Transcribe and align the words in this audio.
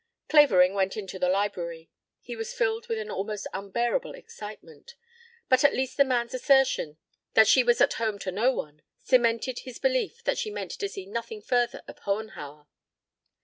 Clavering 0.29 0.73
went 0.73 0.97
into 0.97 1.19
the 1.19 1.29
library. 1.29 1.91
He 2.21 2.35
was 2.35 2.55
filled 2.55 2.87
with 2.87 2.97
an 2.97 3.11
almost 3.11 3.45
unbearable 3.53 4.15
excitement, 4.15 4.95
but 5.47 5.63
at 5.63 5.75
least 5.75 5.95
the 5.95 6.03
man's 6.03 6.33
assertion 6.33 6.97
that 7.35 7.47
she 7.47 7.63
was 7.63 7.79
at 7.81 7.93
home 8.01 8.17
to 8.17 8.31
no 8.31 8.51
one 8.51 8.81
cemented 9.03 9.59
his 9.59 9.77
belief 9.77 10.23
that 10.23 10.39
she 10.39 10.49
meant 10.49 10.71
to 10.71 10.89
see 10.89 11.05
nothing 11.05 11.43
further 11.43 11.83
of 11.87 11.99
Hohenhauer. 11.99 12.65